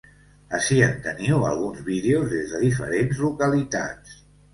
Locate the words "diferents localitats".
2.63-4.17